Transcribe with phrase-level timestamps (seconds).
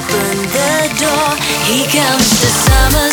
[0.00, 1.28] open the door.
[1.68, 3.09] He comes to summer.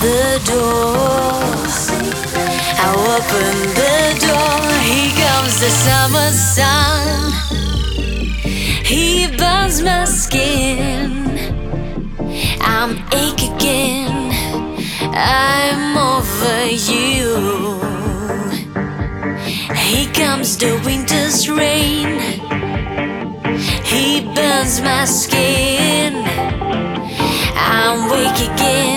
[0.00, 1.44] the door.
[2.80, 4.60] I open the door.
[4.88, 7.32] Here comes the summer sun.
[8.84, 11.10] He burns my skin.
[12.62, 14.32] I'm ache again.
[15.12, 17.78] I'm over you.
[19.74, 22.20] Here comes the winter's rain.
[23.84, 26.24] He burns my skin.
[27.56, 28.89] I'm awake again.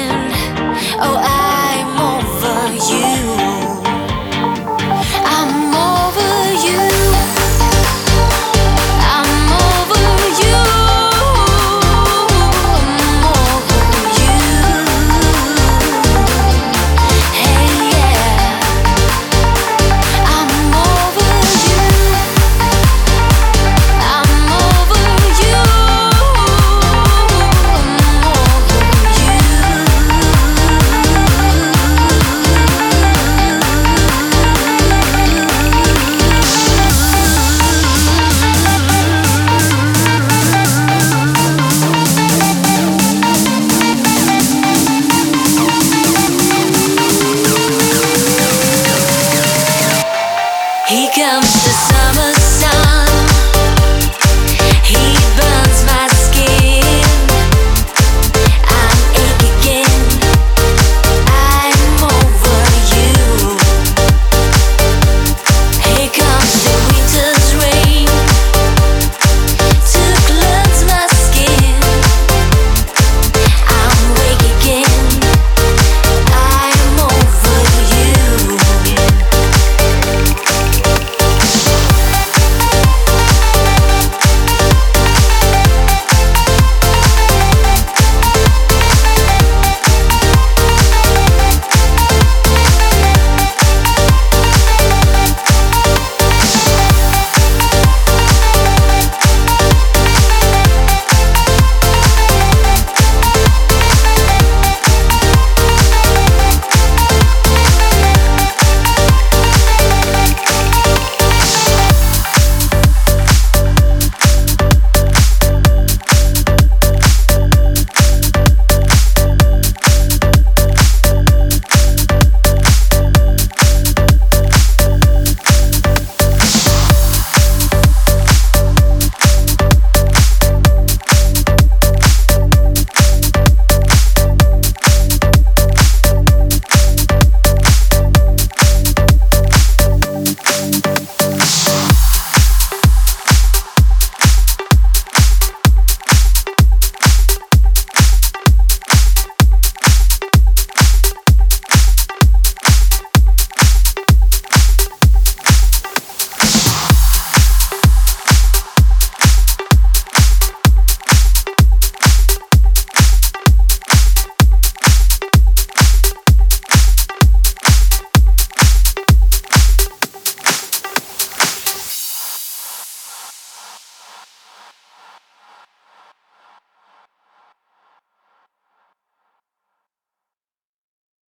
[51.23, 52.32] comes the summer